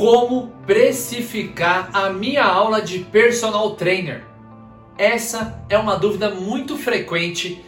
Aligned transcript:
Como 0.00 0.46
precificar 0.66 1.90
a 1.92 2.08
minha 2.08 2.42
aula 2.42 2.80
de 2.80 3.00
personal 3.00 3.72
trainer? 3.72 4.24
Essa 4.96 5.62
é 5.68 5.76
uma 5.76 5.94
dúvida 5.98 6.30
muito 6.30 6.78
frequente 6.78 7.62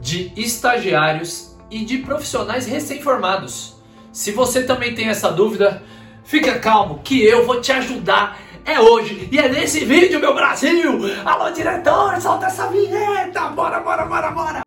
de 0.00 0.32
estagiários 0.34 1.54
e 1.70 1.84
de 1.84 1.98
profissionais 1.98 2.64
recém-formados. 2.64 3.74
Se 4.10 4.32
você 4.32 4.62
também 4.64 4.94
tem 4.94 5.08
essa 5.08 5.30
dúvida, 5.30 5.82
fica 6.24 6.58
calmo 6.58 7.00
que 7.04 7.22
eu 7.22 7.44
vou 7.44 7.60
te 7.60 7.70
ajudar. 7.70 8.38
É 8.64 8.80
hoje 8.80 9.28
e 9.30 9.38
é 9.38 9.46
nesse 9.46 9.84
vídeo, 9.84 10.18
meu 10.18 10.34
Brasil! 10.34 11.00
Alô, 11.22 11.50
diretor, 11.50 12.18
solta 12.18 12.46
essa 12.46 12.66
vinheta! 12.68 13.48
Bora, 13.48 13.80
bora, 13.80 14.06
bora, 14.06 14.30
bora! 14.30 14.64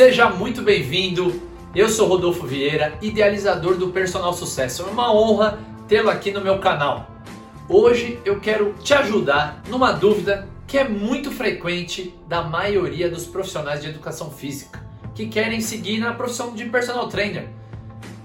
Seja 0.00 0.30
muito 0.30 0.62
bem-vindo. 0.62 1.42
Eu 1.74 1.86
sou 1.90 2.08
Rodolfo 2.08 2.46
Vieira, 2.46 2.94
idealizador 3.02 3.76
do 3.76 3.88
Personal 3.88 4.32
Sucesso. 4.32 4.80
É 4.80 4.86
uma 4.86 5.14
honra 5.14 5.58
tê-lo 5.86 6.08
aqui 6.08 6.32
no 6.32 6.40
meu 6.40 6.58
canal. 6.58 7.06
Hoje 7.68 8.18
eu 8.24 8.40
quero 8.40 8.72
te 8.82 8.94
ajudar 8.94 9.60
numa 9.68 9.92
dúvida 9.92 10.48
que 10.66 10.78
é 10.78 10.88
muito 10.88 11.30
frequente 11.30 12.14
da 12.26 12.40
maioria 12.40 13.10
dos 13.10 13.26
profissionais 13.26 13.82
de 13.82 13.90
educação 13.90 14.30
física 14.30 14.82
que 15.14 15.26
querem 15.26 15.60
seguir 15.60 15.98
na 15.98 16.14
profissão 16.14 16.54
de 16.54 16.64
personal 16.64 17.06
trainer. 17.06 17.50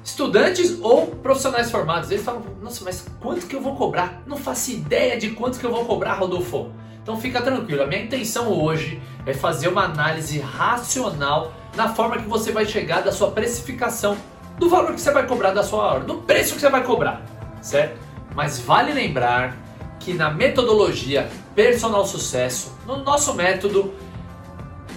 Estudantes 0.01 0.79
ou 0.81 1.07
profissionais 1.07 1.69
formados, 1.69 2.09
eles 2.09 2.23
falam: 2.23 2.41
"Nossa, 2.61 2.85
mas 2.85 3.05
quanto 3.19 3.47
que 3.47 3.53
eu 3.53 3.59
vou 3.59 3.75
cobrar? 3.75 4.23
Não 4.25 4.37
faço 4.37 4.71
ideia 4.71 5.17
de 5.17 5.31
quanto 5.31 5.59
que 5.59 5.65
eu 5.65 5.71
vou 5.71 5.83
cobrar, 5.83 6.13
Rodolfo". 6.13 6.71
Então 7.03 7.19
fica 7.19 7.41
tranquilo, 7.41 7.83
a 7.83 7.85
minha 7.85 8.01
intenção 8.01 8.51
hoje 8.51 8.99
é 9.27 9.33
fazer 9.33 9.67
uma 9.67 9.83
análise 9.83 10.39
racional 10.39 11.53
na 11.75 11.89
forma 11.93 12.17
que 12.17 12.27
você 12.27 12.51
vai 12.51 12.65
chegar 12.65 13.01
da 13.01 13.11
sua 13.11 13.31
precificação, 13.31 14.17
do 14.57 14.69
valor 14.69 14.93
que 14.93 15.01
você 15.01 15.11
vai 15.11 15.27
cobrar 15.27 15.51
da 15.51 15.63
sua 15.63 15.83
hora, 15.83 15.99
do 16.01 16.15
preço 16.15 16.55
que 16.55 16.61
você 16.61 16.69
vai 16.69 16.83
cobrar, 16.83 17.21
certo? 17.61 17.99
Mas 18.33 18.59
vale 18.59 18.93
lembrar 18.93 19.57
que 19.99 20.13
na 20.13 20.31
metodologia 20.31 21.29
Personal 21.53 22.05
Sucesso, 22.05 22.77
no 22.85 22.97
nosso 22.97 23.33
método, 23.33 23.93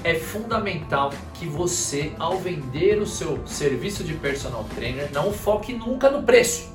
é 0.04 0.14
fundamental 0.14 1.12
que 1.34 1.46
você, 1.46 2.12
ao 2.18 2.38
vender 2.38 3.00
o 3.00 3.06
seu 3.06 3.44
serviço 3.46 4.04
de 4.04 4.14
personal 4.14 4.64
trainer, 4.74 5.10
não 5.12 5.32
foque 5.32 5.72
nunca 5.72 6.10
no 6.10 6.22
preço, 6.22 6.72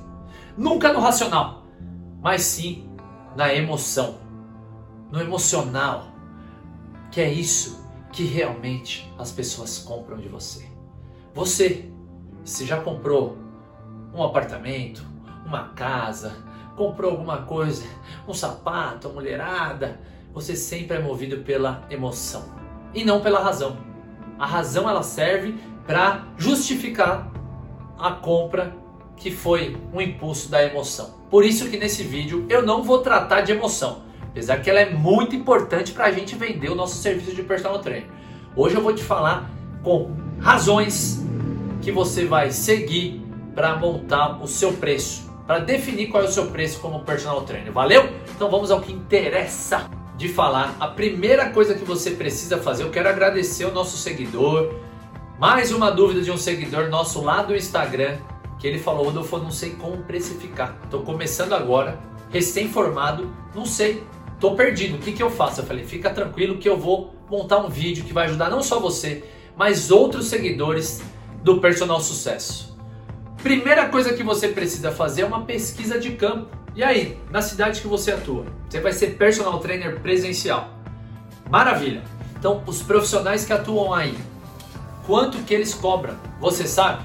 nunca 0.58 0.92
no 0.92 1.00
racional, 1.00 1.64
mas 2.22 2.42
sim 2.44 2.90
na 3.36 3.54
emoção 3.54 4.24
no 5.12 5.22
emocional, 5.22 6.08
que 7.12 7.22
é 7.22 7.32
isso 7.32 7.83
que 8.14 8.24
realmente 8.24 9.12
as 9.18 9.32
pessoas 9.32 9.80
compram 9.80 10.18
de 10.18 10.30
você. 10.30 10.66
Você, 11.34 11.90
se 12.46 12.64
já 12.64 12.80
comprou 12.80 13.38
um 14.14 14.24
apartamento, 14.24 15.04
uma 15.44 15.70
casa, 15.70 16.38
comprou 16.78 17.12
alguma 17.12 17.42
coisa, 17.42 17.84
um 18.28 18.34
sapato, 18.34 19.08
uma 19.08 19.16
mulherada, 19.16 20.00
você 20.32 20.56
sempre 20.56 20.98
é 20.98 21.02
movido 21.02 21.40
pela 21.40 21.86
emoção 21.90 22.46
e 22.94 23.04
não 23.04 23.20
pela 23.20 23.40
razão. 23.40 23.78
A 24.38 24.46
razão 24.46 24.88
ela 24.88 25.02
serve 25.02 25.58
para 25.86 26.28
justificar 26.38 27.32
a 27.98 28.12
compra 28.12 28.76
que 29.18 29.32
foi 29.32 29.76
um 29.92 30.00
impulso 30.00 30.50
da 30.50 30.64
emoção. 30.64 31.16
Por 31.32 31.44
isso 31.44 31.68
que 31.70 31.78
nesse 31.78 32.04
vídeo 32.04 32.46
eu 32.48 32.62
não 32.62 32.84
vou 32.84 33.00
tratar 33.00 33.42
de 33.42 33.52
emoção. 33.52 34.03
Apesar 34.34 34.58
que 34.64 34.68
ela 34.68 34.80
é 34.80 34.90
muito 34.90 35.36
importante 35.36 35.92
para 35.92 36.06
a 36.06 36.12
gente 36.12 36.36
vender 36.36 36.68
o 36.70 36.74
nosso 36.74 36.96
serviço 36.96 37.36
de 37.36 37.44
personal 37.44 37.78
trainer. 37.78 38.10
Hoje 38.56 38.74
eu 38.74 38.82
vou 38.82 38.92
te 38.92 39.04
falar 39.04 39.48
com 39.84 40.12
razões 40.40 41.24
que 41.84 41.92
você 41.92 42.26
vai 42.26 42.50
seguir 42.50 43.22
para 43.54 43.76
montar 43.76 44.42
o 44.42 44.48
seu 44.48 44.74
preço, 44.74 45.32
para 45.46 45.60
definir 45.60 46.08
qual 46.08 46.24
é 46.24 46.26
o 46.26 46.32
seu 46.32 46.48
preço 46.48 46.80
como 46.80 47.02
personal 47.02 47.42
trainer. 47.42 47.72
Valeu? 47.72 48.10
Então 48.36 48.50
vamos 48.50 48.72
ao 48.72 48.82
que 48.82 48.92
interessa 48.92 49.88
de 50.18 50.28
falar. 50.28 50.76
A 50.80 50.88
primeira 50.88 51.52
coisa 51.52 51.76
que 51.76 51.86
você 51.86 52.10
precisa 52.10 52.58
fazer, 52.58 52.82
eu 52.82 52.90
quero 52.90 53.10
agradecer 53.10 53.66
o 53.66 53.72
nosso 53.72 53.98
seguidor. 53.98 54.74
Mais 55.38 55.72
uma 55.72 55.92
dúvida 55.92 56.24
de 56.24 56.32
um 56.32 56.38
seguidor 56.38 56.90
nosso 56.90 57.22
lá 57.22 57.44
do 57.44 57.56
Instagram, 57.56 58.18
que 58.58 58.66
ele 58.66 58.80
falou: 58.80 59.06
Rodolfo, 59.06 59.38
não 59.38 59.52
sei 59.52 59.76
como 59.76 59.98
precificar. 59.98 60.76
Estou 60.86 61.04
começando 61.04 61.54
agora, 61.54 62.00
recém-formado, 62.32 63.32
não 63.54 63.68
sei 63.68 64.04
tô 64.44 64.56
perdido, 64.56 64.98
o 64.98 65.00
que, 65.00 65.14
que 65.14 65.24
eu 65.24 65.30
faço? 65.30 65.62
Eu 65.62 65.66
falei, 65.66 65.86
fica 65.86 66.10
tranquilo 66.10 66.58
que 66.58 66.68
eu 66.68 66.78
vou 66.78 67.16
montar 67.30 67.60
um 67.60 67.70
vídeo 67.70 68.04
que 68.04 68.12
vai 68.12 68.26
ajudar 68.26 68.50
não 68.50 68.62
só 68.62 68.78
você, 68.78 69.24
mas 69.56 69.90
outros 69.90 70.28
seguidores 70.28 71.02
do 71.42 71.62
Personal 71.62 72.02
Sucesso. 72.02 72.78
Primeira 73.42 73.88
coisa 73.88 74.12
que 74.14 74.22
você 74.22 74.50
precisa 74.50 74.92
fazer 74.92 75.22
é 75.22 75.26
uma 75.26 75.46
pesquisa 75.46 75.98
de 75.98 76.12
campo. 76.12 76.50
E 76.76 76.84
aí, 76.84 77.18
na 77.32 77.42
cidade 77.42 77.80
que 77.80 77.88
você 77.88 78.12
atua, 78.12 78.46
você 78.68 78.82
vai 78.82 78.92
ser 78.92 79.16
personal 79.16 79.60
trainer 79.60 80.02
presencial. 80.02 80.74
Maravilha! 81.50 82.04
Então, 82.38 82.62
os 82.68 82.82
profissionais 82.82 83.46
que 83.46 83.54
atuam 83.54 83.94
aí, 83.94 84.14
quanto 85.08 85.38
que 85.44 85.54
eles 85.54 85.74
cobram? 85.74 86.18
Você 86.42 86.68
sabe? 86.68 87.02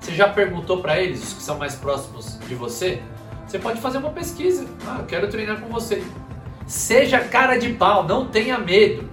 Você 0.00 0.14
já 0.14 0.26
perguntou 0.26 0.80
para 0.80 0.98
eles, 0.98 1.22
os 1.22 1.34
que 1.34 1.42
são 1.42 1.58
mais 1.58 1.74
próximos 1.74 2.38
de 2.48 2.54
você? 2.54 3.02
Você 3.46 3.58
pode 3.58 3.78
fazer 3.78 3.98
uma 3.98 4.10
pesquisa. 4.10 4.66
Ah, 4.86 5.00
eu 5.00 5.04
quero 5.04 5.28
treinar 5.28 5.60
com 5.60 5.68
você. 5.68 6.02
Seja 6.66 7.20
cara 7.20 7.58
de 7.58 7.70
pau, 7.74 8.04
não 8.04 8.26
tenha 8.26 8.58
medo. 8.58 9.08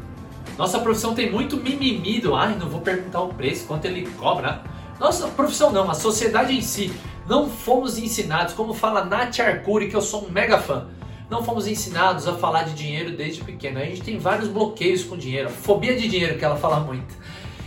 Nossa 0.58 0.80
profissão 0.80 1.14
tem 1.16 1.32
muito 1.32 1.58
mimimi 1.58 2.20
do, 2.20 2.36
ai, 2.36 2.56
não 2.56 2.70
vou 2.70 2.82
perguntar 2.82 3.22
o 3.22 3.34
preço, 3.34 3.66
quanto 3.66 3.86
ele 3.86 4.08
cobra. 4.18 4.62
Nossa 5.00 5.28
profissão 5.30 5.72
não, 5.72 5.90
a 5.90 5.94
sociedade 5.94 6.54
em 6.54 6.62
si. 6.62 6.92
Não 7.28 7.50
fomos 7.50 7.98
ensinados, 7.98 8.54
como 8.54 8.74
fala 8.74 9.06
Nath 9.06 9.40
Arcuri, 9.40 9.88
que 9.88 9.96
eu 9.96 10.02
sou 10.02 10.26
um 10.26 10.30
mega 10.30 10.58
fã. 10.58 10.88
Não 11.30 11.44
fomos 11.44 11.68
ensinados 11.68 12.28
a 12.28 12.34
falar 12.34 12.64
de 12.64 12.74
dinheiro 12.74 13.16
desde 13.16 13.44
pequeno. 13.44 13.80
A 13.80 13.86
gente 13.86 14.02
tem 14.02 14.18
vários 14.18 14.50
bloqueios 14.50 15.04
com 15.04 15.16
dinheiro, 15.16 15.50
fobia 15.50 15.96
de 15.96 16.08
dinheiro 16.08 16.38
que 16.38 16.44
ela 16.44 16.58
fala 16.58 16.80
muito. 16.80 17.16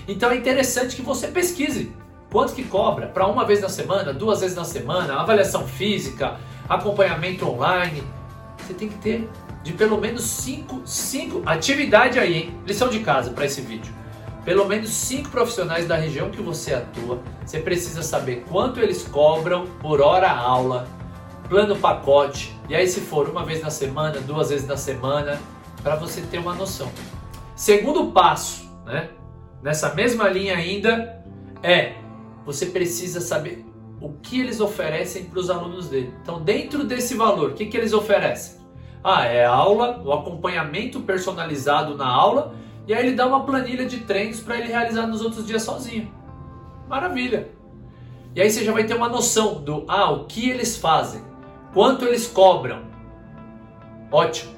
Então 0.07 0.31
é 0.31 0.37
interessante 0.37 0.97
que 0.97 1.03
você 1.03 1.29
pesquise 1.29 1.93
quanto 2.31 2.55
que 2.55 2.65
cobra 2.65 3.07
para 3.07 3.27
uma 3.27 3.45
vez 3.45 3.61
na 3.61 3.69
semana, 3.69 4.13
duas 4.13 4.41
vezes 4.41 4.57
na 4.57 4.65
semana, 4.65 5.21
avaliação 5.21 5.67
física, 5.67 6.39
acompanhamento 6.69 7.49
online. 7.49 8.03
Você 8.59 8.75
tem 8.75 8.89
que 8.89 8.99
ter 8.99 9.31
de 9.63 9.73
pelo 9.73 9.99
menos 9.99 10.25
5, 10.25 10.83
5 10.85 11.43
atividade 11.47 12.19
aí, 12.19 12.35
hein? 12.35 12.61
Lição 12.67 12.89
de 12.89 13.01
casa 13.01 13.31
para 13.31 13.45
esse 13.45 13.61
vídeo. 13.61 13.93
Pelo 14.45 14.67
menos 14.67 14.91
5 14.91 15.31
profissionais 15.31 15.87
da 15.87 15.97
região 15.97 16.31
que 16.31 16.43
você 16.43 16.75
atua. 16.75 17.23
Você 17.45 17.61
precisa 17.61 18.03
saber 18.03 18.45
quanto 18.49 18.81
eles 18.81 19.05
cobram 19.05 19.67
por 19.81 20.01
hora 20.01 20.31
aula, 20.31 20.89
plano 21.49 21.77
pacote. 21.77 22.59
E 22.69 22.75
aí 22.75 22.89
se 22.89 23.01
for 23.01 23.29
uma 23.29 23.45
vez 23.45 23.63
na 23.63 23.71
semana, 23.71 24.21
duas 24.21 24.51
vezes 24.51 24.67
na 24.67 24.77
semana, 24.77 25.41
para 25.83 25.95
você 25.95 26.21
ter 26.23 26.39
uma 26.39 26.55
noção. 26.55 26.91
Segundo 27.55 28.11
passo, 28.11 28.69
né? 28.85 29.11
Nessa 29.63 29.95
mesma 29.95 30.29
linha 30.29 30.57
ainda 30.57 31.25
é 31.63 31.95
você 32.45 32.67
precisa 32.67 33.21
saber 33.21 33.65
o 34.01 34.15
que 34.15 34.41
eles 34.41 34.61
oferecem 34.61 35.25
para 35.27 35.39
os 35.39 35.49
alunos 35.49 35.89
dele. 35.89 36.13
Então, 36.21 36.43
dentro 36.43 36.83
desse 36.83 37.15
valor, 37.15 37.51
o 37.51 37.55
que, 37.55 37.67
que 37.67 37.77
eles 37.77 37.93
oferecem? 37.93 38.62
Ah, 39.05 39.25
é 39.25 39.45
aula, 39.45 40.01
o 40.05 40.13
acompanhamento 40.13 41.01
personalizado 41.01 41.97
na 41.97 42.07
aula, 42.07 42.55
e 42.87 42.95
aí 42.95 43.07
ele 43.07 43.17
dá 43.17 43.27
uma 43.27 43.45
planilha 43.45 43.85
de 43.85 44.01
treinos 44.01 44.41
para 44.41 44.59
ele 44.59 44.69
realizar 44.69 45.07
nos 45.07 45.21
outros 45.21 45.47
dias 45.47 45.63
sozinho. 45.63 46.13
Maravilha! 46.89 47.49
E 48.35 48.41
aí 48.41 48.51
você 48.51 48.65
já 48.65 48.73
vai 48.73 48.85
ter 48.85 48.95
uma 48.95 49.09
noção 49.09 49.63
do 49.63 49.85
ah, 49.89 50.11
o 50.11 50.25
que 50.25 50.49
eles 50.49 50.77
fazem, 50.77 51.23
quanto 51.75 52.05
eles 52.05 52.27
cobram. 52.27 52.83
Ótimo, 54.11 54.53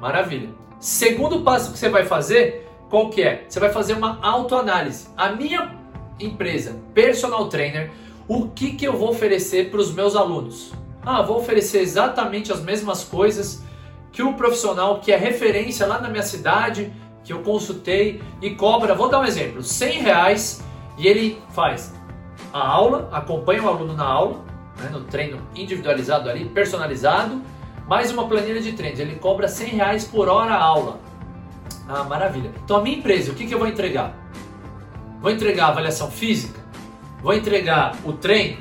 maravilha. 0.00 0.50
Segundo 0.78 1.40
passo 1.40 1.72
que 1.72 1.78
você 1.78 1.88
vai 1.88 2.04
fazer, 2.04 2.68
qual 2.88 3.10
que 3.10 3.22
é? 3.22 3.44
Você 3.48 3.58
vai 3.58 3.70
fazer 3.70 3.94
uma 3.94 4.18
autoanálise. 4.22 5.08
A 5.16 5.30
minha 5.30 5.76
empresa, 6.20 6.80
personal 6.94 7.48
trainer, 7.48 7.90
o 8.28 8.48
que, 8.48 8.72
que 8.72 8.86
eu 8.86 8.96
vou 8.96 9.10
oferecer 9.10 9.70
para 9.70 9.80
os 9.80 9.92
meus 9.92 10.14
alunos? 10.14 10.72
Ah, 11.04 11.22
vou 11.22 11.38
oferecer 11.38 11.80
exatamente 11.80 12.52
as 12.52 12.60
mesmas 12.60 13.02
coisas 13.02 13.62
que 14.18 14.22
o 14.24 14.32
profissional 14.32 14.98
que 14.98 15.12
é 15.12 15.16
referência 15.16 15.86
lá 15.86 16.00
na 16.00 16.08
minha 16.08 16.24
cidade, 16.24 16.92
que 17.22 17.32
eu 17.32 17.40
consultei 17.40 18.20
e 18.42 18.50
cobra, 18.50 18.92
vou 18.92 19.08
dar 19.08 19.20
um 19.20 19.24
exemplo, 19.24 19.62
100 19.62 20.00
reais 20.00 20.64
e 20.96 21.06
ele 21.06 21.40
faz 21.50 21.94
a 22.52 22.66
aula, 22.66 23.08
acompanha 23.12 23.62
o 23.62 23.68
aluno 23.68 23.94
na 23.94 24.02
aula, 24.02 24.44
né, 24.76 24.90
no 24.90 25.04
treino 25.04 25.40
individualizado 25.54 26.28
ali, 26.28 26.46
personalizado, 26.46 27.40
mais 27.86 28.10
uma 28.10 28.26
planilha 28.26 28.60
de 28.60 28.72
treinos, 28.72 28.98
ele 28.98 29.14
cobra 29.14 29.46
100 29.46 29.68
reais 29.68 30.04
por 30.04 30.28
hora 30.28 30.52
a 30.52 30.64
aula. 30.64 30.98
Ah, 31.88 32.02
maravilha. 32.02 32.50
Então 32.64 32.78
a 32.78 32.82
minha 32.82 32.98
empresa, 32.98 33.30
o 33.30 33.36
que, 33.36 33.46
que 33.46 33.54
eu 33.54 33.58
vou 33.60 33.68
entregar? 33.68 34.16
Vou 35.20 35.30
entregar 35.30 35.66
a 35.66 35.68
avaliação 35.68 36.10
física? 36.10 36.58
Vou 37.22 37.34
entregar 37.34 37.94
o 38.04 38.12
treino? 38.14 38.58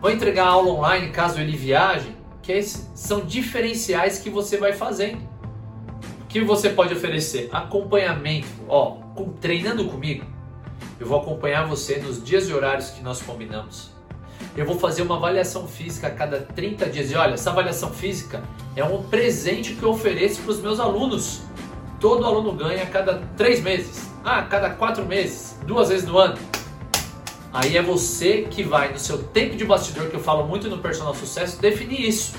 Vou 0.00 0.08
entregar 0.08 0.44
a 0.44 0.50
aula 0.50 0.70
online 0.70 1.08
caso 1.08 1.40
ele 1.40 1.56
viaje? 1.56 2.19
Que 2.42 2.62
são 2.62 3.20
diferenciais 3.20 4.18
que 4.18 4.30
você 4.30 4.56
vai 4.56 4.72
fazendo. 4.72 5.28
O 6.22 6.26
que 6.28 6.40
você 6.40 6.70
pode 6.70 6.94
oferecer? 6.94 7.48
Acompanhamento. 7.52 8.48
Ó, 8.68 8.98
treinando 9.40 9.84
comigo, 9.86 10.24
eu 10.98 11.06
vou 11.06 11.20
acompanhar 11.20 11.66
você 11.66 11.98
nos 11.98 12.22
dias 12.22 12.48
e 12.48 12.52
horários 12.52 12.90
que 12.90 13.02
nós 13.02 13.20
combinamos. 13.22 13.90
Eu 14.56 14.64
vou 14.64 14.78
fazer 14.78 15.02
uma 15.02 15.16
avaliação 15.16 15.66
física 15.66 16.08
a 16.08 16.10
cada 16.10 16.40
30 16.40 16.86
dias. 16.86 17.10
E 17.10 17.14
olha, 17.14 17.34
essa 17.34 17.50
avaliação 17.50 17.90
física 17.90 18.42
é 18.74 18.84
um 18.84 19.02
presente 19.04 19.74
que 19.74 19.82
eu 19.82 19.90
ofereço 19.90 20.40
para 20.42 20.50
os 20.50 20.60
meus 20.60 20.80
alunos. 20.80 21.42
Todo 21.98 22.24
aluno 22.24 22.52
ganha 22.52 22.82
a 22.82 22.86
cada 22.86 23.22
3 23.36 23.62
meses, 23.62 24.10
ah, 24.24 24.38
a 24.38 24.42
cada 24.44 24.70
4 24.70 25.04
meses, 25.04 25.58
duas 25.66 25.90
vezes 25.90 26.06
no 26.06 26.16
ano. 26.16 26.38
Aí 27.52 27.76
é 27.76 27.82
você 27.82 28.42
que 28.48 28.62
vai 28.62 28.92
no 28.92 28.98
seu 28.98 29.18
tempo 29.18 29.56
de 29.56 29.64
bastidor, 29.64 30.08
que 30.08 30.14
eu 30.14 30.20
falo 30.20 30.46
muito 30.46 30.68
no 30.68 30.78
Personal 30.78 31.14
Sucesso, 31.14 31.60
definir 31.60 32.08
isso. 32.08 32.34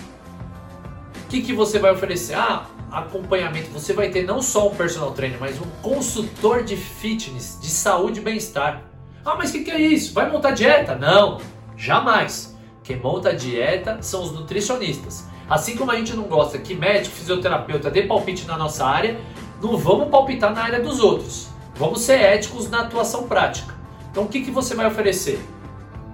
O 1.25 1.27
que, 1.27 1.41
que 1.41 1.53
você 1.53 1.79
vai 1.79 1.91
oferecer? 1.91 2.35
Ah, 2.35 2.65
acompanhamento. 2.89 3.69
Você 3.71 3.93
vai 3.93 4.09
ter 4.09 4.23
não 4.23 4.41
só 4.41 4.69
um 4.69 4.75
personal 4.75 5.11
trainer, 5.11 5.37
mas 5.39 5.59
um 5.59 5.69
consultor 5.81 6.63
de 6.63 6.77
fitness, 6.77 7.59
de 7.61 7.69
saúde 7.69 8.19
e 8.19 8.23
bem-estar. 8.23 8.83
Ah, 9.25 9.35
mas 9.35 9.49
o 9.49 9.53
que, 9.53 9.65
que 9.65 9.71
é 9.71 9.79
isso? 9.79 10.13
Vai 10.13 10.31
montar 10.31 10.51
dieta? 10.51 10.95
Não, 10.95 11.39
jamais. 11.75 12.57
Quem 12.81 12.97
monta 12.97 13.35
dieta 13.35 14.01
são 14.01 14.23
os 14.23 14.31
nutricionistas. 14.31 15.27
Assim 15.49 15.75
como 15.75 15.91
a 15.91 15.95
gente 15.95 16.15
não 16.15 16.23
gosta 16.23 16.57
que 16.57 16.73
médico, 16.73 17.15
fisioterapeuta 17.15 17.91
dê 17.91 18.03
palpite 18.03 18.47
na 18.47 18.57
nossa 18.57 18.85
área, 18.85 19.19
não 19.61 19.77
vamos 19.77 20.09
palpitar 20.09 20.53
na 20.53 20.63
área 20.63 20.79
dos 20.79 21.01
outros. 21.01 21.49
Vamos 21.75 22.01
ser 22.01 22.19
éticos 22.19 22.69
na 22.69 22.81
atuação 22.81 23.27
prática. 23.27 23.80
Então, 24.11 24.23
o 24.23 24.27
que, 24.27 24.41
que 24.41 24.51
você 24.51 24.75
vai 24.75 24.85
oferecer? 24.85 25.39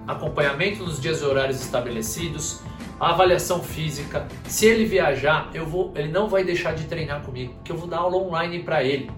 Acompanhamento 0.06 0.84
nos 0.84 1.00
dias 1.00 1.20
e 1.20 1.24
horários 1.24 1.60
estabelecidos, 1.60 2.62
a 2.98 3.10
avaliação 3.10 3.60
física. 3.60 4.26
Se 4.46 4.66
ele 4.66 4.84
viajar, 4.84 5.50
eu 5.52 5.66
vou, 5.66 5.92
ele 5.96 6.08
não 6.08 6.28
vai 6.28 6.44
deixar 6.44 6.74
de 6.74 6.84
treinar 6.84 7.22
comigo, 7.22 7.54
porque 7.54 7.72
eu 7.72 7.76
vou 7.76 7.88
dar 7.88 7.98
aula 7.98 8.16
online 8.16 8.60
para 8.60 8.84
ele. 8.84 9.10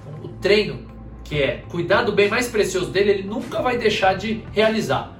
Então, 0.00 0.24
o 0.24 0.28
treino, 0.28 0.86
que 1.22 1.42
é 1.42 1.62
cuidar 1.68 2.02
do 2.02 2.12
bem 2.12 2.28
mais 2.28 2.48
precioso 2.48 2.90
dele, 2.90 3.10
ele 3.10 3.22
nunca 3.22 3.60
vai 3.60 3.76
deixar 3.76 4.14
de 4.14 4.42
realizar. 4.52 5.12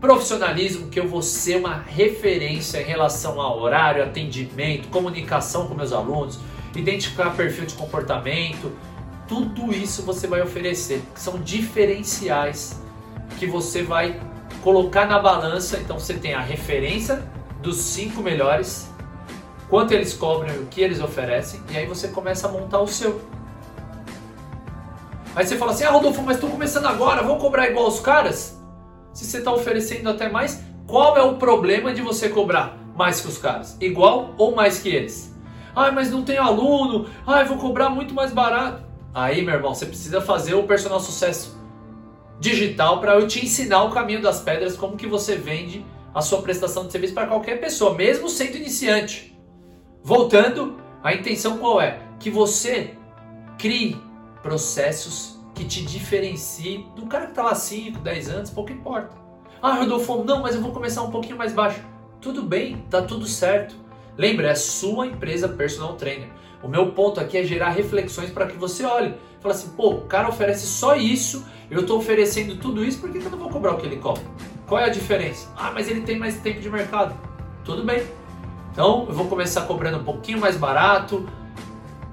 Profissionalismo, 0.00 0.88
que 0.88 0.98
eu 0.98 1.06
vou 1.06 1.22
ser 1.22 1.56
uma 1.56 1.76
referência 1.76 2.80
em 2.80 2.84
relação 2.84 3.40
ao 3.40 3.60
horário, 3.60 4.02
atendimento, 4.02 4.88
comunicação 4.88 5.68
com 5.68 5.74
meus 5.74 5.92
alunos, 5.92 6.38
identificar 6.74 7.30
perfil 7.30 7.66
de 7.66 7.74
comportamento, 7.74 8.72
tudo 9.28 9.72
isso 9.72 10.02
você 10.02 10.26
vai 10.26 10.40
oferecer, 10.40 11.02
são 11.14 11.38
diferenciais 11.38 12.80
que 13.38 13.46
você 13.46 13.82
vai 13.82 14.18
colocar 14.62 15.06
na 15.06 15.18
balança. 15.18 15.78
Então 15.78 15.98
você 16.00 16.14
tem 16.14 16.34
a 16.34 16.40
referência 16.40 17.22
dos 17.60 17.76
cinco 17.76 18.22
melhores, 18.22 18.90
quanto 19.68 19.92
eles 19.92 20.14
cobram 20.14 20.54
e 20.54 20.58
o 20.58 20.66
que 20.66 20.80
eles 20.80 21.00
oferecem, 21.00 21.60
e 21.70 21.76
aí 21.76 21.86
você 21.86 22.08
começa 22.08 22.48
a 22.48 22.50
montar 22.50 22.80
o 22.80 22.88
seu. 22.88 23.20
Aí 25.36 25.46
você 25.46 25.56
fala 25.56 25.72
assim: 25.72 25.84
Ah, 25.84 25.90
Rodolfo, 25.90 26.22
mas 26.22 26.36
estou 26.36 26.50
começando 26.50 26.86
agora, 26.86 27.22
vou 27.22 27.36
cobrar 27.36 27.68
igual 27.68 27.86
os 27.86 28.00
caras? 28.00 28.58
Se 29.12 29.24
você 29.24 29.38
está 29.38 29.52
oferecendo 29.52 30.08
até 30.08 30.28
mais, 30.28 30.62
qual 30.86 31.16
é 31.16 31.22
o 31.22 31.36
problema 31.36 31.92
de 31.92 32.00
você 32.00 32.28
cobrar 32.28 32.78
mais 32.96 33.20
que 33.20 33.28
os 33.28 33.36
caras? 33.36 33.76
Igual 33.80 34.34
ou 34.38 34.54
mais 34.54 34.80
que 34.80 34.88
eles? 34.88 35.34
Ah, 35.74 35.92
mas 35.92 36.10
não 36.10 36.22
tenho 36.22 36.42
aluno, 36.42 37.08
ah, 37.26 37.44
vou 37.44 37.58
cobrar 37.58 37.90
muito 37.90 38.14
mais 38.14 38.32
barato. 38.32 38.87
Aí, 39.18 39.42
meu 39.42 39.54
irmão, 39.54 39.74
você 39.74 39.84
precisa 39.84 40.20
fazer 40.20 40.54
o 40.54 40.62
personal 40.62 41.00
sucesso 41.00 41.58
digital 42.38 43.00
para 43.00 43.16
eu 43.16 43.26
te 43.26 43.44
ensinar 43.44 43.82
o 43.82 43.90
caminho 43.90 44.22
das 44.22 44.40
pedras, 44.40 44.76
como 44.76 44.96
que 44.96 45.08
você 45.08 45.34
vende 45.34 45.84
a 46.14 46.22
sua 46.22 46.40
prestação 46.40 46.86
de 46.86 46.92
serviço 46.92 47.14
para 47.14 47.26
qualquer 47.26 47.58
pessoa, 47.58 47.94
mesmo 47.94 48.28
sendo 48.28 48.56
iniciante. 48.56 49.36
Voltando, 50.04 50.80
a 51.02 51.12
intenção 51.12 51.58
qual 51.58 51.80
é? 51.80 52.00
Que 52.20 52.30
você 52.30 52.94
crie 53.58 54.00
processos 54.40 55.36
que 55.52 55.64
te 55.64 55.84
diferenciem 55.84 56.86
do 56.94 57.06
cara 57.06 57.24
que 57.24 57.32
está 57.32 57.42
lá 57.42 57.56
5, 57.56 57.98
10 57.98 58.28
anos, 58.28 58.50
pouco 58.50 58.70
importa. 58.70 59.16
Ah, 59.60 59.74
Rodolfo, 59.74 60.22
não, 60.22 60.42
mas 60.42 60.54
eu 60.54 60.60
vou 60.60 60.70
começar 60.70 61.02
um 61.02 61.10
pouquinho 61.10 61.36
mais 61.36 61.52
baixo. 61.52 61.80
Tudo 62.20 62.40
bem, 62.40 62.84
tá 62.88 63.02
tudo 63.02 63.26
certo. 63.26 63.74
Lembra, 64.16 64.50
é 64.50 64.54
sua 64.54 65.08
empresa 65.08 65.48
personal 65.48 65.94
trainer. 65.96 66.37
O 66.62 66.68
meu 66.68 66.90
ponto 66.92 67.20
aqui 67.20 67.38
é 67.38 67.44
gerar 67.44 67.70
reflexões 67.70 68.30
para 68.30 68.46
que 68.46 68.56
você 68.56 68.84
olhe. 68.84 69.14
Fala 69.40 69.54
assim, 69.54 69.70
pô, 69.70 69.90
o 69.90 70.00
cara 70.02 70.28
oferece 70.28 70.66
só 70.66 70.96
isso, 70.96 71.46
eu 71.70 71.82
estou 71.82 71.98
oferecendo 71.98 72.56
tudo 72.56 72.84
isso, 72.84 72.98
por 72.98 73.10
que, 73.10 73.20
que 73.20 73.26
eu 73.26 73.30
não 73.30 73.38
vou 73.38 73.48
cobrar 73.48 73.72
o 73.72 73.76
que 73.78 73.86
ele 73.86 73.96
cobra? 73.96 74.22
Qual 74.66 74.80
é 74.80 74.84
a 74.84 74.88
diferença? 74.88 75.48
Ah, 75.56 75.70
mas 75.72 75.88
ele 75.88 76.00
tem 76.00 76.18
mais 76.18 76.38
tempo 76.40 76.60
de 76.60 76.68
mercado. 76.68 77.14
Tudo 77.64 77.84
bem. 77.84 78.02
Então 78.72 79.06
eu 79.08 79.14
vou 79.14 79.26
começar 79.26 79.62
cobrando 79.62 79.98
um 79.98 80.04
pouquinho 80.04 80.40
mais 80.40 80.56
barato, 80.56 81.28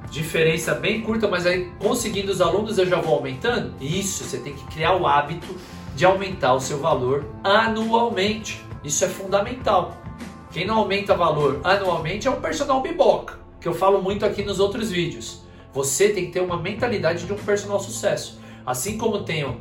diferença 0.10 0.76
bem 0.76 1.02
curta, 1.02 1.28
mas 1.28 1.46
aí 1.46 1.72
conseguindo 1.80 2.32
os 2.32 2.40
alunos 2.40 2.78
eu 2.78 2.86
já 2.86 3.02
vou 3.02 3.16
aumentando. 3.16 3.74
Isso, 3.82 4.24
você 4.24 4.38
tem 4.38 4.54
que 4.54 4.66
criar 4.68 4.96
o 4.96 5.08
hábito 5.08 5.56
de 5.96 6.06
aumentar 6.06 6.54
o 6.54 6.60
seu 6.60 6.78
valor 6.78 7.26
anualmente. 7.44 8.64
Isso 8.84 9.04
é 9.04 9.10
fundamental. 9.10 9.98
Quem 10.52 10.66
não 10.66 10.78
aumenta 10.78 11.16
valor 11.16 11.60
anualmente 11.64 12.28
é 12.28 12.32
o 12.32 12.36
personal 12.36 12.82
biboca 12.82 13.45
que 13.66 13.70
eu 13.70 13.74
falo 13.74 14.00
muito 14.00 14.24
aqui 14.24 14.44
nos 14.44 14.60
outros 14.60 14.92
vídeos. 14.92 15.42
Você 15.74 16.10
tem 16.10 16.28
que 16.28 16.34
ter 16.34 16.40
uma 16.40 16.56
mentalidade 16.56 17.26
de 17.26 17.34
um 17.34 17.36
personal 17.36 17.80
sucesso. 17.80 18.40
Assim 18.64 18.96
como 18.96 19.24
tenho 19.24 19.60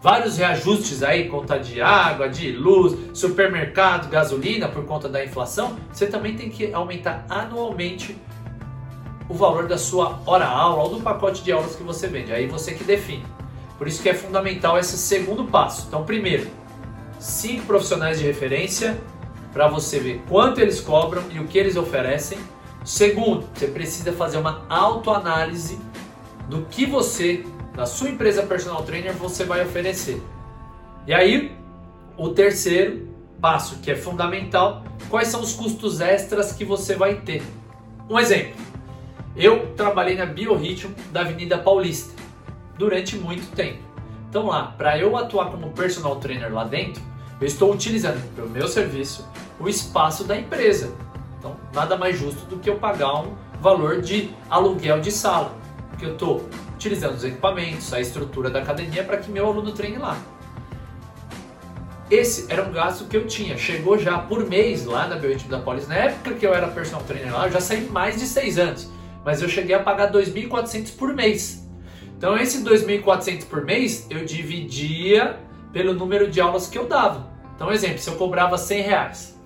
vários 0.00 0.38
reajustes 0.38 1.02
aí, 1.02 1.28
conta 1.28 1.58
de 1.58 1.78
água, 1.82 2.30
de 2.30 2.50
luz, 2.50 2.96
supermercado, 3.12 4.08
gasolina 4.08 4.68
por 4.68 4.86
conta 4.86 5.06
da 5.06 5.22
inflação, 5.22 5.76
você 5.92 6.06
também 6.06 6.34
tem 6.34 6.48
que 6.48 6.72
aumentar 6.72 7.26
anualmente 7.28 8.16
o 9.28 9.34
valor 9.34 9.68
da 9.68 9.76
sua 9.76 10.18
hora 10.24 10.46
aula 10.46 10.84
ou 10.84 10.94
do 10.94 11.02
pacote 11.02 11.44
de 11.44 11.52
aulas 11.52 11.76
que 11.76 11.82
você 11.82 12.08
vende. 12.08 12.32
Aí 12.32 12.46
você 12.46 12.72
que 12.72 12.84
define. 12.84 13.26
Por 13.76 13.86
isso 13.86 14.02
que 14.02 14.08
é 14.08 14.14
fundamental 14.14 14.78
esse 14.78 14.96
segundo 14.96 15.44
passo. 15.44 15.88
Então, 15.88 16.04
primeiro, 16.04 16.48
cinco 17.20 17.66
profissionais 17.66 18.18
de 18.18 18.24
referência 18.24 18.98
para 19.52 19.68
você 19.68 20.00
ver 20.00 20.22
quanto 20.26 20.58
eles 20.58 20.80
cobram 20.80 21.22
e 21.30 21.38
o 21.38 21.46
que 21.46 21.58
eles 21.58 21.76
oferecem. 21.76 22.38
Segundo, 22.84 23.48
você 23.54 23.66
precisa 23.66 24.12
fazer 24.12 24.38
uma 24.38 24.64
autoanálise 24.68 25.78
do 26.48 26.62
que 26.62 26.84
você, 26.84 27.44
na 27.76 27.86
sua 27.86 28.10
empresa 28.10 28.42
personal 28.42 28.82
trainer, 28.82 29.12
você 29.14 29.44
vai 29.44 29.64
oferecer. 29.64 30.20
E 31.06 31.14
aí, 31.14 31.56
o 32.16 32.30
terceiro 32.30 33.08
passo, 33.40 33.78
que 33.78 33.90
é 33.90 33.96
fundamental, 33.96 34.84
quais 35.08 35.28
são 35.28 35.40
os 35.40 35.52
custos 35.52 36.00
extras 36.00 36.52
que 36.52 36.64
você 36.64 36.94
vai 36.94 37.16
ter. 37.16 37.42
Um 38.08 38.18
exemplo, 38.18 38.60
eu 39.36 39.74
trabalhei 39.74 40.16
na 40.16 40.26
Biorritmo 40.26 40.94
da 41.10 41.22
Avenida 41.22 41.58
Paulista 41.58 42.14
durante 42.76 43.16
muito 43.16 43.54
tempo. 43.54 43.82
Então 44.28 44.46
lá, 44.46 44.74
para 44.78 44.98
eu 44.98 45.16
atuar 45.16 45.50
como 45.50 45.70
personal 45.70 46.16
trainer 46.16 46.52
lá 46.52 46.64
dentro, 46.64 47.02
eu 47.40 47.46
estou 47.46 47.72
utilizando 47.72 48.22
para 48.34 48.44
o 48.44 48.48
meu 48.48 48.68
serviço 48.68 49.28
o 49.58 49.68
espaço 49.68 50.24
da 50.24 50.38
empresa. 50.38 50.94
Nada 51.72 51.96
mais 51.96 52.18
justo 52.18 52.44
do 52.46 52.58
que 52.58 52.68
eu 52.68 52.76
pagar 52.76 53.22
um 53.22 53.34
valor 53.60 54.00
de 54.02 54.30
aluguel 54.50 55.00
de 55.00 55.10
sala, 55.10 55.54
porque 55.88 56.04
eu 56.04 56.12
estou 56.12 56.48
utilizando 56.74 57.14
os 57.14 57.24
equipamentos, 57.24 57.92
a 57.94 58.00
estrutura 58.00 58.50
da 58.50 58.58
academia 58.58 59.04
para 59.04 59.16
que 59.16 59.30
meu 59.30 59.46
aluno 59.46 59.72
treine 59.72 59.98
lá. 59.98 60.18
Esse 62.10 62.52
era 62.52 62.62
um 62.62 62.72
gasto 62.72 63.06
que 63.06 63.16
eu 63.16 63.26
tinha. 63.26 63.56
Chegou 63.56 63.96
já 63.96 64.18
por 64.18 64.46
mês 64.46 64.84
lá 64.84 65.06
na 65.06 65.16
Bioritmo 65.16 65.48
da 65.48 65.60
Polis. 65.60 65.88
Na 65.88 65.94
época 65.94 66.34
que 66.34 66.46
eu 66.46 66.52
era 66.52 66.68
personal 66.68 67.02
trainer 67.04 67.32
lá, 67.32 67.46
eu 67.46 67.52
já 67.52 67.60
saí 67.60 67.88
mais 67.88 68.18
de 68.18 68.26
seis 68.26 68.58
anos. 68.58 68.90
Mas 69.24 69.40
eu 69.40 69.48
cheguei 69.48 69.74
a 69.74 69.82
pagar 69.82 70.12
2.400 70.12 70.94
por 70.94 71.14
mês. 71.14 71.66
Então, 72.18 72.36
esse 72.36 72.62
2.400 72.62 73.46
por 73.46 73.64
mês, 73.64 74.06
eu 74.10 74.26
dividia 74.26 75.38
pelo 75.72 75.94
número 75.94 76.30
de 76.30 76.38
aulas 76.38 76.68
que 76.68 76.76
eu 76.76 76.86
dava. 76.86 77.26
Então, 77.56 77.72
exemplo, 77.72 77.98
se 77.98 78.10
eu 78.10 78.16
cobrava 78.16 78.58
100 78.58 78.82
reais 78.82 79.40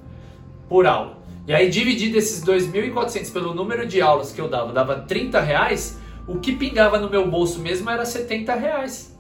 por 0.68 0.87
aula, 0.87 1.18
e 1.46 1.54
aí, 1.54 1.70
dividido 1.70 2.18
esses 2.18 2.44
2.400 2.44 3.32
pelo 3.32 3.54
número 3.54 3.86
de 3.86 4.00
aulas 4.00 4.32
que 4.32 4.40
eu 4.40 4.48
dava, 4.48 4.72
dava 4.72 5.00
30 5.02 5.40
reais, 5.40 6.00
o 6.26 6.40
que 6.40 6.52
pingava 6.52 6.98
no 6.98 7.08
meu 7.08 7.30
bolso 7.30 7.60
mesmo 7.60 7.88
era 7.88 8.04
70 8.04 8.52
reais. 8.54 9.16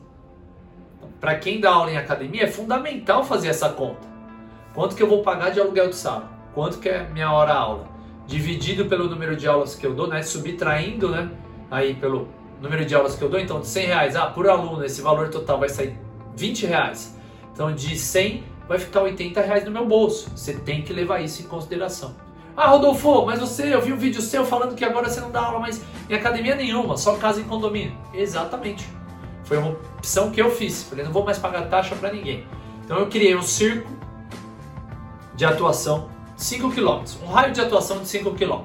Para 1.20 1.36
quem 1.36 1.60
dá 1.60 1.70
aula 1.70 1.92
em 1.92 1.96
academia, 1.96 2.42
é 2.42 2.46
fundamental 2.48 3.24
fazer 3.24 3.48
essa 3.48 3.68
conta. 3.68 4.06
Quanto 4.74 4.96
que 4.96 5.02
eu 5.02 5.08
vou 5.08 5.22
pagar 5.22 5.50
de 5.50 5.60
aluguel 5.60 5.88
de 5.88 5.96
sala? 5.96 6.30
Quanto 6.52 6.78
que 6.78 6.88
é 6.88 7.08
minha 7.08 7.32
hora 7.32 7.54
aula? 7.54 7.88
Dividido 8.26 8.86
pelo 8.86 9.08
número 9.08 9.36
de 9.36 9.46
aulas 9.46 9.76
que 9.76 9.86
eu 9.86 9.94
dou, 9.94 10.08
né? 10.08 10.20
Subtraindo, 10.22 11.08
né? 11.08 11.30
Aí 11.70 11.94
pelo 11.94 12.28
número 12.60 12.84
de 12.84 12.94
aulas 12.94 13.14
que 13.14 13.22
eu 13.22 13.28
dou, 13.28 13.38
então 13.38 13.60
de 13.60 13.68
100 13.68 13.86
reais, 13.86 14.16
ah, 14.16 14.26
por 14.26 14.48
aluno, 14.48 14.84
esse 14.84 15.00
valor 15.00 15.28
total 15.28 15.60
vai 15.60 15.68
sair 15.68 15.96
20 16.36 16.66
reais. 16.66 17.16
Então 17.52 17.72
de 17.72 17.96
100 17.96 18.42
vai 18.68 18.78
ficar 18.78 19.02
80 19.02 19.40
reais 19.40 19.64
no 19.64 19.70
meu 19.70 19.86
bolso. 19.86 20.30
Você 20.34 20.54
tem 20.54 20.82
que 20.82 20.92
levar 20.92 21.20
isso 21.20 21.42
em 21.42 21.46
consideração. 21.46 22.14
Ah, 22.56 22.68
Rodolfo, 22.68 23.26
mas 23.26 23.38
você, 23.38 23.74
eu 23.74 23.82
vi 23.82 23.92
um 23.92 23.96
vídeo 23.96 24.20
seu 24.22 24.44
falando 24.44 24.74
que 24.74 24.84
agora 24.84 25.08
você 25.08 25.20
não 25.20 25.30
dá 25.30 25.42
aula 25.42 25.58
mais 25.60 25.82
em 26.08 26.14
academia 26.14 26.54
nenhuma, 26.54 26.96
só 26.96 27.16
casa 27.16 27.40
em 27.40 27.44
condomínio. 27.44 27.96
Exatamente. 28.14 28.88
Foi 29.44 29.58
uma 29.58 29.70
opção 29.98 30.30
que 30.30 30.40
eu 30.40 30.50
fiz. 30.50 30.84
Falei, 30.84 31.04
não 31.04 31.12
vou 31.12 31.24
mais 31.24 31.38
pagar 31.38 31.68
taxa 31.68 31.94
para 31.94 32.12
ninguém. 32.12 32.46
Então 32.84 32.98
eu 32.98 33.08
criei 33.08 33.36
um 33.36 33.42
circo 33.42 33.90
de 35.34 35.44
atuação 35.44 36.08
5 36.36 36.70
km, 36.70 37.02
um 37.22 37.26
raio 37.26 37.52
de 37.52 37.60
atuação 37.60 38.00
de 38.00 38.08
5 38.08 38.32
km. 38.32 38.62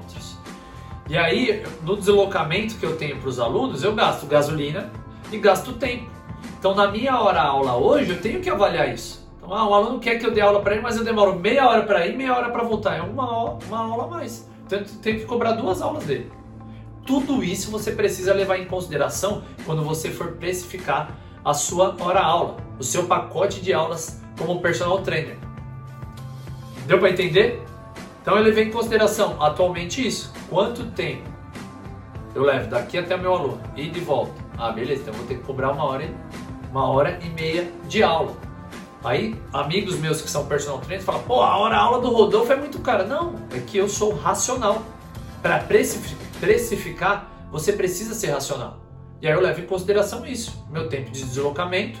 E 1.08 1.16
aí, 1.16 1.62
no 1.82 1.96
deslocamento 1.96 2.76
que 2.76 2.86
eu 2.86 2.96
tenho 2.96 3.18
para 3.18 3.28
os 3.28 3.38
alunos, 3.38 3.82
eu 3.82 3.94
gasto 3.94 4.26
gasolina, 4.26 4.90
e 5.32 5.38
gasto 5.38 5.72
tempo. 5.72 6.10
Então, 6.58 6.74
na 6.74 6.90
minha 6.90 7.18
hora 7.18 7.42
aula 7.42 7.76
hoje, 7.76 8.10
eu 8.10 8.20
tenho 8.20 8.40
que 8.40 8.50
avaliar 8.50 8.92
isso. 8.92 9.21
Ah, 9.54 9.68
o 9.68 9.74
aluno 9.74 10.00
quer 10.00 10.18
que 10.18 10.24
eu 10.24 10.30
dê 10.30 10.40
aula 10.40 10.60
para 10.62 10.72
ele, 10.72 10.82
mas 10.82 10.96
eu 10.96 11.04
demoro 11.04 11.38
meia 11.38 11.68
hora 11.68 11.82
para 11.82 12.06
ir, 12.06 12.16
meia 12.16 12.34
hora 12.34 12.50
para 12.50 12.62
voltar. 12.62 12.96
É 12.96 13.02
uma, 13.02 13.58
uma 13.66 13.78
aula 13.78 14.04
a 14.04 14.06
mais. 14.06 14.48
Então, 14.64 14.82
tenho 15.02 15.20
que 15.20 15.26
cobrar 15.26 15.52
duas 15.52 15.82
aulas 15.82 16.04
dele. 16.04 16.32
Tudo 17.04 17.44
isso 17.44 17.70
você 17.70 17.92
precisa 17.92 18.32
levar 18.32 18.58
em 18.58 18.64
consideração 18.64 19.42
quando 19.66 19.84
você 19.84 20.10
for 20.10 20.32
precificar 20.32 21.10
a 21.44 21.52
sua 21.52 21.94
hora 22.00 22.20
aula, 22.20 22.56
o 22.78 22.82
seu 22.82 23.04
pacote 23.04 23.60
de 23.60 23.74
aulas 23.74 24.22
como 24.38 24.60
personal 24.60 25.02
trainer. 25.02 25.36
Deu 26.86 26.98
para 26.98 27.10
entender? 27.10 27.62
Então 28.22 28.36
eu 28.36 28.42
levei 28.42 28.64
em 28.64 28.70
consideração 28.70 29.36
atualmente 29.42 30.06
isso. 30.06 30.32
Quanto 30.48 30.84
tempo 30.92 31.28
eu 32.34 32.44
levo 32.44 32.70
daqui 32.70 32.96
até 32.96 33.16
meu 33.16 33.34
aluno 33.34 33.60
e 33.76 33.90
de 33.90 34.00
volta? 34.00 34.32
Ah, 34.56 34.70
beleza, 34.70 35.02
então 35.02 35.12
eu 35.12 35.18
vou 35.18 35.26
ter 35.26 35.34
que 35.34 35.44
cobrar 35.44 35.72
uma 35.72 35.84
hora, 35.84 36.08
uma 36.70 36.88
hora 36.88 37.18
e 37.20 37.28
meia 37.28 37.70
de 37.88 38.02
aula. 38.02 38.51
Aí, 39.04 39.34
amigos 39.52 39.98
meus 39.98 40.20
que 40.20 40.30
são 40.30 40.46
personal 40.46 40.78
trainers 40.78 41.04
falam, 41.04 41.22
pô, 41.22 41.42
a 41.42 41.56
hora 41.56 41.76
a 41.76 41.80
aula 41.80 42.00
do 42.00 42.10
Rodolfo 42.10 42.52
é 42.52 42.56
muito 42.56 42.78
cara. 42.78 43.04
Não, 43.04 43.34
é 43.52 43.58
que 43.58 43.76
eu 43.76 43.88
sou 43.88 44.14
racional. 44.14 44.82
Para 45.42 45.58
precificar, 45.58 47.28
você 47.50 47.72
precisa 47.72 48.14
ser 48.14 48.30
racional. 48.30 48.80
E 49.20 49.26
aí 49.26 49.32
eu 49.32 49.40
levo 49.40 49.60
em 49.60 49.66
consideração 49.66 50.24
isso, 50.24 50.64
meu 50.70 50.88
tempo 50.88 51.10
de 51.10 51.24
deslocamento 51.24 51.98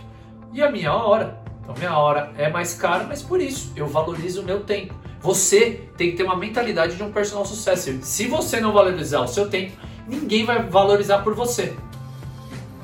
e 0.52 0.62
a 0.62 0.70
minha 0.70 0.92
hora. 0.92 1.42
Então 1.62 1.74
minha 1.76 1.96
hora 1.96 2.32
é 2.36 2.48
mais 2.48 2.74
cara, 2.74 3.04
mas 3.04 3.22
por 3.22 3.40
isso 3.40 3.72
eu 3.74 3.86
valorizo 3.86 4.42
o 4.42 4.44
meu 4.44 4.60
tempo. 4.60 4.94
Você 5.20 5.88
tem 5.96 6.10
que 6.10 6.16
ter 6.16 6.24
uma 6.24 6.36
mentalidade 6.36 6.96
de 6.96 7.02
um 7.02 7.12
personal 7.12 7.44
sucesso. 7.44 7.96
Se 8.02 8.26
você 8.26 8.60
não 8.60 8.72
valorizar 8.72 9.20
o 9.20 9.28
seu 9.28 9.48
tempo, 9.48 9.76
ninguém 10.06 10.44
vai 10.44 10.62
valorizar 10.62 11.18
por 11.18 11.34
você. 11.34 11.76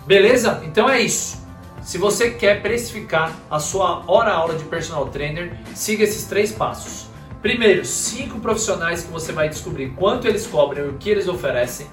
Beleza? 0.07 0.63
Então 0.65 0.89
é 0.89 1.01
isso. 1.01 1.48
Se 1.89 1.97
você 1.97 2.33
quer 2.33 2.61
precificar 2.61 3.35
a 3.51 3.59
sua 3.59 4.05
hora 4.07 4.31
aula 4.31 4.55
de 4.55 4.65
personal 4.65 5.07
trainer, 5.07 5.59
siga 5.75 6.05
esses 6.05 6.25
três 6.25 6.53
passos. 6.53 7.07
Primeiro, 7.41 7.83
cinco 7.83 8.39
profissionais 8.41 9.05
que 9.05 9.11
você 9.11 9.33
vai 9.33 9.49
descobrir 9.49 9.95
quanto 9.97 10.29
eles 10.29 10.47
cobram 10.47 10.85
e 10.85 10.89
o 10.91 10.99
que 10.99 11.09
eles 11.09 11.27
oferecem. 11.29 11.87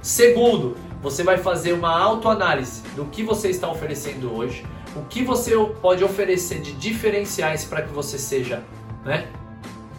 Segundo, 0.00 0.76
você 1.02 1.24
vai 1.24 1.36
fazer 1.36 1.72
uma 1.72 1.90
autoanálise 2.00 2.82
do 2.94 3.06
que 3.06 3.24
você 3.24 3.50
está 3.50 3.68
oferecendo 3.68 4.32
hoje, 4.32 4.64
o 4.94 5.02
que 5.06 5.24
você 5.24 5.56
pode 5.82 6.04
oferecer 6.04 6.60
de 6.60 6.70
diferenciais 6.70 7.64
para 7.64 7.82
que 7.82 7.92
você 7.92 8.18
seja 8.18 8.62
né, 9.04 9.26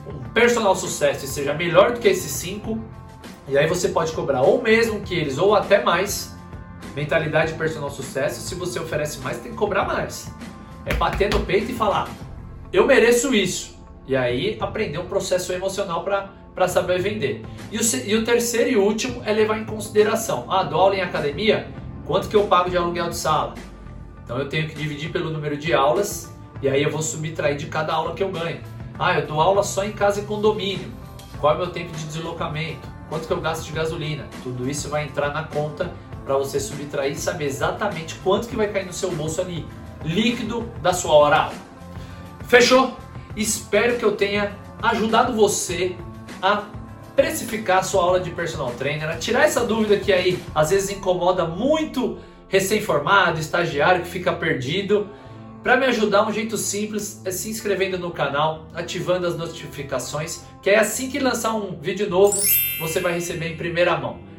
um 0.08 0.30
personal 0.30 0.78
sucesso 0.78 1.26
e 1.26 1.28
seja 1.28 1.54
melhor 1.54 1.92
do 1.92 2.00
que 2.00 2.08
esses 2.08 2.32
cinco. 2.32 2.80
E 3.50 3.58
aí 3.58 3.68
você 3.68 3.90
pode 3.90 4.14
cobrar 4.14 4.44
ou 4.44 4.62
mesmo 4.62 5.02
que 5.02 5.14
eles 5.14 5.38
ou 5.38 5.54
até 5.54 5.84
mais. 5.84 6.40
Mentalidade 6.96 7.54
personal 7.54 7.90
sucesso, 7.90 8.42
se 8.42 8.56
você 8.56 8.80
oferece 8.80 9.20
mais, 9.20 9.38
tem 9.38 9.52
que 9.52 9.58
cobrar 9.58 9.86
mais. 9.86 10.34
É 10.86 10.94
bater 10.94 11.30
no 11.30 11.40
peito 11.42 11.72
e 11.72 11.74
falar: 11.74 12.10
eu 12.74 12.86
mereço 12.86 13.34
isso. 13.34 13.80
E 14.08 14.16
aí 14.16 14.58
aprender 14.60 14.98
um 14.98 15.06
processo 15.06 15.54
emocional 15.54 16.04
para 16.04 16.68
saber 16.68 17.02
vender. 17.02 17.46
E 17.72 17.78
o, 17.78 17.82
e 18.06 18.16
o 18.16 18.24
terceiro 18.24 18.70
e 18.70 18.76
último 18.76 19.22
é 19.26 19.32
levar 19.32 19.58
em 19.58 19.66
consideração: 19.66 20.46
ah, 20.50 20.64
dou 20.64 20.80
aula 20.80 20.96
em 20.96 21.02
academia, 21.02 21.68
quanto 22.06 22.28
que 22.28 22.36
eu 22.36 22.48
pago 22.48 22.70
de 22.70 22.78
aluguel 22.78 23.10
de 23.10 23.18
sala? 23.18 23.56
Então 24.24 24.38
eu 24.38 24.50
tenho 24.50 24.68
que 24.68 24.76
dividir 24.76 25.12
pelo 25.12 25.30
número 25.30 25.58
de 25.58 25.74
aulas 25.74 26.34
e 26.62 26.70
aí 26.70 26.82
eu 26.84 26.90
vou 26.90 27.02
subtrair 27.02 27.58
de 27.58 27.68
cada 27.68 27.94
aula 27.94 28.14
que 28.14 28.24
eu 28.24 28.30
ganho. 28.30 28.60
Ah, 28.98 29.20
eu 29.20 29.26
dou 29.26 29.42
aula 29.42 29.64
só 29.64 29.84
em 29.84 29.92
casa 29.92 30.22
e 30.22 30.24
condomínio. 30.24 30.92
Qual 31.40 31.54
é 31.54 31.56
o 31.56 31.60
meu 31.60 31.72
tempo 31.72 31.92
de 31.96 32.06
deslocamento? 32.06 32.88
Quanto 33.10 33.28
que 33.28 33.34
eu 33.34 33.42
gasto 33.42 33.66
de 33.66 33.72
gasolina? 33.72 34.28
Tudo 34.44 34.70
isso 34.70 34.88
vai 34.90 35.06
entrar 35.06 35.34
na 35.34 35.44
conta 35.44 35.92
para 36.26 36.38
você 36.38 36.60
subtrair 36.60 37.14
e 37.14 37.16
saber 37.16 37.46
exatamente 37.46 38.16
quanto 38.24 38.48
que 38.48 38.56
vai 38.56 38.68
cair 38.68 38.86
no 38.86 38.94
seu 38.94 39.12
bolso 39.12 39.42
ali, 39.42 39.66
líquido 40.04 40.70
da 40.82 40.94
sua 40.94 41.14
hora 41.14 41.38
aula. 41.38 41.56
Fechou? 42.48 42.98
Espero 43.36 43.98
que 43.98 44.04
eu 44.04 44.16
tenha 44.16 44.56
ajudado 44.82 45.34
você 45.34 45.96
a 46.42 46.64
precificar 47.16 47.80
a 47.80 47.84
sua 47.84 48.04
aula 48.04 48.20
de 48.20 48.32
personal 48.32 48.72
trainer, 48.72 49.10
a 49.10 49.18
tirar 49.18 49.44
essa 49.44 49.64
dúvida 49.64 49.98
que 49.98 50.12
aí 50.12 50.42
às 50.56 50.72
vezes 50.72 50.90
incomoda 50.90 51.46
muito 51.46 52.18
recém-formado, 52.48 53.40
estagiário 53.40 54.04
que 54.04 54.10
fica 54.10 54.34
perdido. 54.34 55.08
Para 55.64 55.78
me 55.78 55.86
ajudar, 55.86 56.28
um 56.28 56.34
jeito 56.34 56.58
simples 56.58 57.22
é 57.24 57.32
se 57.32 57.50
inscrevendo 57.50 57.98
no 57.98 58.12
canal, 58.12 58.66
ativando 58.74 59.28
as 59.28 59.38
notificações, 59.38 60.44
que 60.62 60.70
é 60.70 60.80
assim 60.80 61.10
que 61.10 61.20
lançar 61.20 61.54
um 61.54 61.80
vídeo 61.80 62.10
novo, 62.10 62.42
você 62.80 63.00
vai 63.00 63.14
receber 63.14 63.54
em 63.54 63.58
primeira 63.58 63.96
mão. 63.96 64.31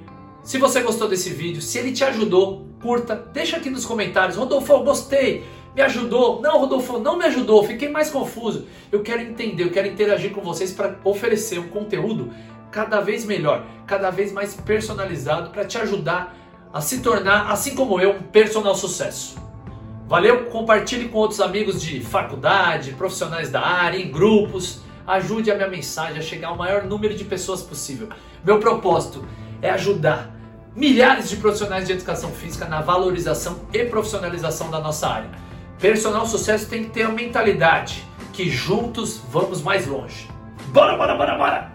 Se 0.42 0.58
você 0.58 0.80
gostou 0.80 1.08
desse 1.08 1.30
vídeo, 1.30 1.62
se 1.62 1.78
ele 1.78 1.92
te 1.92 2.04
ajudou, 2.04 2.66
curta, 2.80 3.14
deixa 3.32 3.56
aqui 3.56 3.70
nos 3.70 3.84
comentários. 3.84 4.36
Rodolfo, 4.36 4.72
eu 4.72 4.82
gostei 4.82 5.44
me 5.74 5.82
ajudou. 5.82 6.40
Não, 6.40 6.58
Rodolfo, 6.58 6.98
não 6.98 7.16
me 7.16 7.24
ajudou, 7.24 7.64
fiquei 7.64 7.88
mais 7.88 8.10
confuso. 8.10 8.66
Eu 8.90 9.02
quero 9.02 9.22
entender, 9.22 9.64
eu 9.64 9.70
quero 9.70 9.88
interagir 9.88 10.32
com 10.32 10.40
vocês 10.40 10.72
para 10.72 10.96
oferecer 11.04 11.58
um 11.58 11.68
conteúdo 11.68 12.32
cada 12.70 13.00
vez 13.00 13.24
melhor, 13.24 13.64
cada 13.86 14.10
vez 14.10 14.32
mais 14.32 14.54
personalizado 14.54 15.50
para 15.50 15.64
te 15.64 15.76
ajudar 15.78 16.36
a 16.72 16.80
se 16.80 17.00
tornar, 17.00 17.50
assim 17.50 17.74
como 17.74 18.00
eu, 18.00 18.12
um 18.12 18.22
personal 18.22 18.74
sucesso. 18.74 19.36
Valeu? 20.08 20.46
Compartilhe 20.46 21.08
com 21.08 21.18
outros 21.18 21.40
amigos 21.40 21.80
de 21.80 22.00
faculdade, 22.00 22.92
profissionais 22.92 23.50
da 23.50 23.60
área, 23.60 23.98
em 23.98 24.10
grupos. 24.10 24.80
Ajude 25.06 25.50
a 25.50 25.54
minha 25.54 25.68
mensagem 25.68 26.18
a 26.18 26.22
chegar 26.22 26.48
ao 26.48 26.56
maior 26.56 26.84
número 26.84 27.14
de 27.14 27.24
pessoas 27.24 27.62
possível. 27.62 28.08
Meu 28.44 28.58
propósito 28.58 29.24
é 29.62 29.70
ajudar 29.70 30.30
milhares 30.74 31.30
de 31.30 31.36
profissionais 31.36 31.86
de 31.86 31.92
educação 31.92 32.30
física 32.30 32.66
na 32.66 32.82
valorização 32.82 33.60
e 33.72 33.84
profissionalização 33.84 34.70
da 34.70 34.80
nossa 34.80 35.08
área. 35.08 35.30
Personal 35.78 36.26
sucesso 36.26 36.68
tem 36.68 36.84
que 36.84 36.90
ter 36.90 37.04
a 37.04 37.08
mentalidade 37.08 38.04
que 38.32 38.50
juntos 38.50 39.22
vamos 39.30 39.62
mais 39.62 39.86
longe. 39.86 40.28
Bora, 40.68 40.96
bora, 40.96 41.14
bora, 41.14 41.36
bora! 41.36 41.72